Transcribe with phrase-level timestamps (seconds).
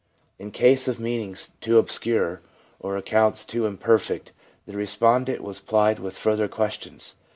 [0.39, 2.41] In case of meanings too obscure,
[2.79, 4.31] or accounts too im perfect,
[4.65, 7.17] the respondent was plyed with further questions.